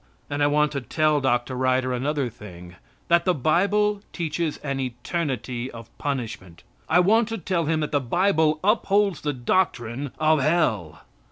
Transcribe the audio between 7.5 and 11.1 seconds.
him that the Bible upholds the doctrine of Hell.